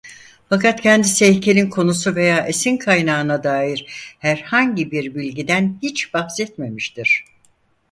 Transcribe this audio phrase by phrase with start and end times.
[0.49, 3.85] Fakat kendisi heykelin konusu veya esin kaynağına dair
[4.19, 7.25] herhangi bir bilgiden hiç bahsetmemiştir.